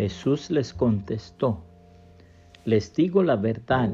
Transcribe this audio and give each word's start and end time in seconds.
Jesús 0.00 0.50
les 0.50 0.72
contestó, 0.72 1.62
les 2.64 2.94
digo 2.94 3.22
la 3.22 3.36
verdad, 3.36 3.90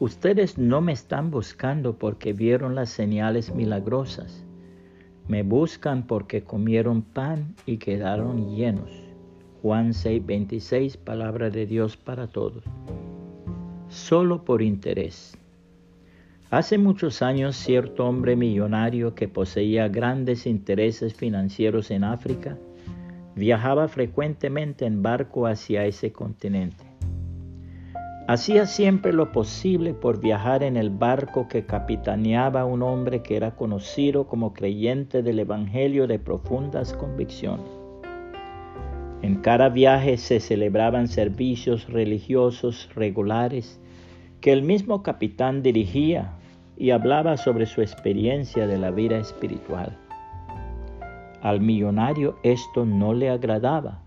ustedes 0.00 0.58
no 0.58 0.80
me 0.80 0.90
están 0.90 1.30
buscando 1.30 1.96
porque 1.96 2.32
vieron 2.32 2.74
las 2.74 2.90
señales 2.90 3.54
milagrosas, 3.54 4.44
me 5.28 5.44
buscan 5.44 6.08
porque 6.08 6.42
comieron 6.42 7.02
pan 7.02 7.54
y 7.66 7.76
quedaron 7.76 8.56
llenos. 8.56 8.90
Juan 9.62 9.92
6:26, 9.92 10.96
palabra 10.96 11.50
de 11.50 11.66
Dios 11.66 11.96
para 11.96 12.26
todos. 12.26 12.64
Solo 13.88 14.44
por 14.44 14.60
interés. 14.60 15.38
Hace 16.50 16.78
muchos 16.78 17.22
años 17.22 17.54
cierto 17.54 18.08
hombre 18.08 18.34
millonario 18.34 19.14
que 19.14 19.28
poseía 19.28 19.86
grandes 19.86 20.46
intereses 20.46 21.14
financieros 21.14 21.92
en 21.92 22.02
África 22.02 22.58
viajaba 23.36 23.86
frecuentemente 23.86 24.86
en 24.86 25.02
barco 25.02 25.46
hacia 25.46 25.84
ese 25.84 26.10
continente. 26.10 26.84
Hacía 28.28 28.66
siempre 28.66 29.12
lo 29.12 29.30
posible 29.30 29.94
por 29.94 30.20
viajar 30.20 30.64
en 30.64 30.76
el 30.76 30.90
barco 30.90 31.46
que 31.46 31.64
capitaneaba 31.64 32.64
un 32.64 32.82
hombre 32.82 33.22
que 33.22 33.36
era 33.36 33.54
conocido 33.54 34.26
como 34.26 34.52
creyente 34.52 35.22
del 35.22 35.38
Evangelio 35.38 36.08
de 36.08 36.18
profundas 36.18 36.92
convicciones. 36.92 37.68
En 39.22 39.36
cada 39.36 39.68
viaje 39.68 40.16
se 40.16 40.40
celebraban 40.40 41.06
servicios 41.06 41.88
religiosos 41.88 42.90
regulares 42.96 43.80
que 44.40 44.52
el 44.52 44.62
mismo 44.62 45.02
capitán 45.02 45.62
dirigía 45.62 46.32
y 46.76 46.90
hablaba 46.90 47.36
sobre 47.36 47.66
su 47.66 47.80
experiencia 47.80 48.66
de 48.66 48.78
la 48.78 48.90
vida 48.90 49.18
espiritual. 49.18 49.96
Al 51.42 51.60
millonario 51.60 52.36
esto 52.42 52.84
no 52.84 53.14
le 53.14 53.30
agradaba 53.30 54.02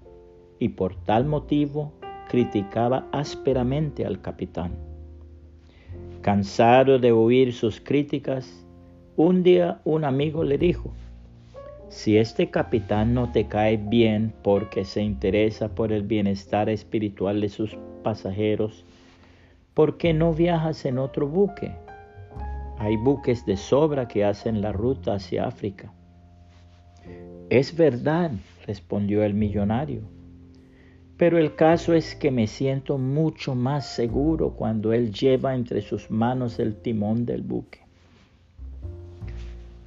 y 0.60 0.70
por 0.70 0.96
tal 0.96 1.26
motivo 1.26 1.94
criticaba 2.28 3.08
ásperamente 3.12 4.06
al 4.06 4.22
capitán. 4.22 4.72
Cansado 6.22 7.00
de 7.00 7.12
oír 7.12 7.54
sus 7.54 7.80
críticas, 7.80 8.66
un 9.16 9.44
día 9.44 9.80
un 9.86 10.04
amigo 10.04 10.44
le 10.44 10.58
dijo, 10.58 10.92
si 11.90 12.18
este 12.18 12.50
capitán 12.52 13.14
no 13.14 13.32
te 13.32 13.48
cae 13.48 13.78
bien 13.78 14.32
porque 14.44 14.86
se 14.86 15.02
interesa 15.02 15.74
por 15.74 15.92
el 15.92 16.04
bienestar 16.04 16.70
espiritual 16.70 17.42
de 17.42 17.50
sus 17.50 17.78
pasajeros, 18.04 18.86
¿por 19.74 19.98
qué 19.98 20.14
no 20.14 20.34
viajas 20.34 20.86
en 20.86 21.00
otro 21.00 21.28
buque? 21.28 21.72
Hay 22.78 22.96
buques 22.96 23.46
de 23.46 23.58
sobra 23.58 24.08
que 24.08 24.24
hacen 24.24 24.62
la 24.62 24.72
ruta 24.72 25.16
hacia 25.16 25.48
África. 25.48 25.92
Es 27.50 27.76
verdad, 27.76 28.32
respondió 28.66 29.24
el 29.24 29.34
millonario, 29.34 30.02
pero 31.18 31.38
el 31.38 31.56
caso 31.56 31.94
es 31.94 32.16
que 32.16 32.32
me 32.32 32.48
siento 32.48 32.98
mucho 32.98 33.56
más 33.56 33.88
seguro 33.88 34.52
cuando 34.52 34.94
Él 34.94 35.12
lleva 35.12 35.56
entre 35.56 35.82
sus 35.82 36.12
manos 36.12 36.60
el 36.60 36.76
timón 36.76 37.26
del 37.26 37.42
buque. 37.42 37.80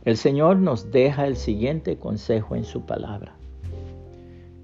El 0.05 0.17
Señor 0.17 0.57
nos 0.57 0.91
deja 0.91 1.27
el 1.27 1.37
siguiente 1.37 1.97
consejo 1.97 2.57
en 2.57 2.65
su 2.65 2.85
palabra. 2.85 3.35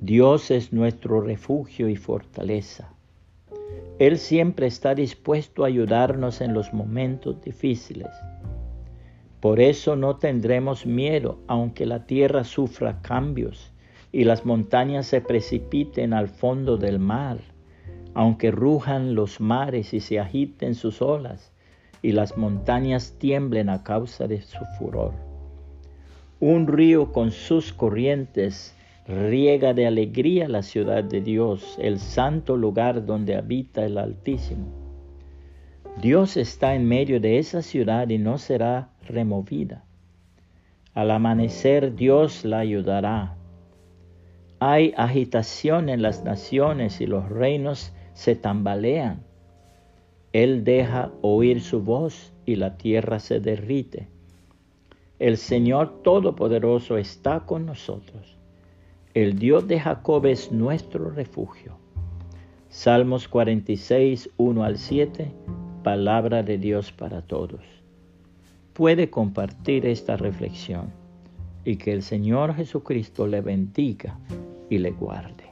Dios 0.01 0.51
es 0.51 0.73
nuestro 0.73 1.21
refugio 1.21 1.89
y 1.89 1.97
fortaleza 1.97 2.93
él 3.99 4.19
siempre 4.19 4.69
está 4.69 4.95
dispuesto 4.95 5.65
a 5.65 5.67
ayudarnos 5.67 6.41
en 6.41 6.55
los 6.55 6.73
momentos 6.73 7.43
difíciles. 7.43 8.07
Por 9.41 9.61
eso 9.61 9.95
no 9.95 10.17
tendremos 10.17 10.85
miedo 10.85 11.39
aunque 11.47 11.87
la 11.87 12.07
tierra 12.07 12.43
sufra 12.43 13.01
cambios 13.03 13.73
y 14.11 14.25
las 14.25 14.45
montañas 14.45 15.07
se 15.07 15.21
precipiten 15.21 16.13
al 16.13 16.29
fondo 16.29 16.77
del 16.77 16.99
mar, 16.99 17.39
aunque 18.15 18.51
rujan 18.51 19.15
los 19.15 19.41
mares 19.41 19.95
y 19.95 20.01
se 20.01 20.19
agiten 20.19 20.75
sus 20.75 21.01
olas 21.03 21.53
y 22.03 22.13
las 22.13 22.37
montañas 22.37 23.15
tiemblen 23.19 23.69
a 23.69 23.85
causa 23.85 24.27
de 24.27 24.43
su 24.43 24.65
furor. 24.79 25.13
Un 26.41 26.67
río 26.67 27.13
con 27.13 27.31
sus 27.31 27.73
corrientes 27.73 28.75
riega 29.07 29.73
de 29.73 29.87
alegría 29.87 30.49
la 30.49 30.63
ciudad 30.63 31.03
de 31.03 31.21
Dios, 31.21 31.77
el 31.81 31.99
santo 31.99 32.57
lugar 32.57 33.07
donde 33.07 33.37
habita 33.37 33.85
el 33.85 33.99
Altísimo. 33.99 34.88
Dios 36.01 36.37
está 36.37 36.77
en 36.77 36.87
medio 36.87 37.21
de 37.21 37.39
esa 37.39 37.61
ciudad 37.61 38.09
y 38.09 38.19
no 38.19 38.39
será 38.39 38.91
removida. 39.09 39.85
Al 40.95 41.11
amanecer 41.11 41.97
Dios 41.97 42.45
la 42.45 42.61
ayudará. 42.61 43.37
Hay 44.61 44.95
agitación 44.97 45.89
en 45.89 46.03
las 46.03 46.23
naciones 46.23 47.01
y 47.01 47.07
los 47.07 47.29
reinos 47.29 47.93
se 48.15 48.37
tambalean. 48.37 49.25
Él 50.33 50.63
deja 50.63 51.11
oír 51.21 51.61
su 51.61 51.83
voz 51.83 52.33
y 52.47 52.55
la 52.55 52.77
tierra 52.77 53.19
se 53.19 53.41
derrite. 53.41 54.07
El 55.19 55.37
Señor 55.37 56.03
Todopoderoso 56.05 56.97
está 56.97 57.41
con 57.41 57.67
nosotros. 57.67 58.37
El 59.15 59.37
Dios 59.37 59.67
de 59.67 59.81
Jacob 59.81 60.27
es 60.27 60.53
nuestro 60.53 61.11
refugio. 61.11 61.77
Salmos 62.69 63.27
46, 63.29 64.31
1 64.37 64.63
al 64.63 64.77
7, 64.77 65.33
palabra 65.83 66.43
de 66.43 66.59
Dios 66.59 66.93
para 66.93 67.23
todos. 67.23 67.61
Puede 68.73 69.11
compartir 69.11 69.87
esta 69.87 70.17
reflexión 70.17 70.93
y 71.65 71.77
que 71.77 71.93
el 71.93 72.03
Señor 72.03 72.55
Jesucristo 72.55 73.27
le 73.27 73.41
bendiga 73.41 74.19
y 74.71 74.79
le 74.79 74.91
guarde. 74.91 75.48